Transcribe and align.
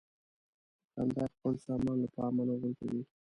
دوکاندار 0.83 1.29
خپل 1.35 1.53
سامان 1.65 1.95
له 2.01 2.07
پامه 2.15 2.43
نه 2.47 2.53
غورځوي. 2.59 3.03